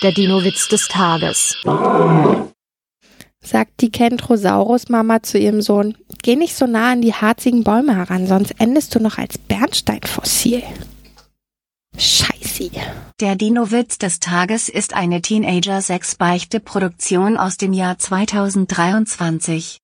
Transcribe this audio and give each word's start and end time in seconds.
Der 0.00 0.12
Dino-Witz 0.12 0.68
des 0.68 0.86
Tages. 0.86 1.56
Sagt 3.40 3.80
die 3.80 3.90
Kentrosaurus-Mama 3.90 5.24
zu 5.24 5.38
ihrem 5.38 5.60
Sohn, 5.60 5.96
geh 6.22 6.36
nicht 6.36 6.54
so 6.54 6.68
nah 6.68 6.92
an 6.92 7.02
die 7.02 7.14
harzigen 7.14 7.64
Bäume 7.64 7.96
heran, 7.96 8.28
sonst 8.28 8.54
endest 8.58 8.94
du 8.94 9.00
noch 9.00 9.18
als 9.18 9.38
Bernsteinfossil. 9.38 10.62
Scheiße. 11.96 12.70
Der 13.20 13.34
Dino-Witz 13.34 13.98
des 13.98 14.20
Tages 14.20 14.68
ist 14.68 14.94
eine 14.94 15.20
Teenager-6-Beichte-Produktion 15.20 17.36
aus 17.36 17.56
dem 17.56 17.72
Jahr 17.72 17.98
2023. 17.98 19.74